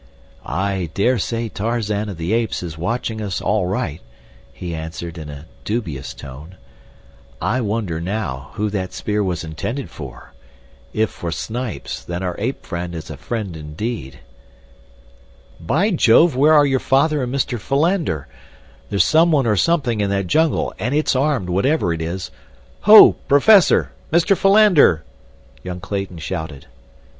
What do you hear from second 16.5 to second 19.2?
are your father and Mr. Philander? There's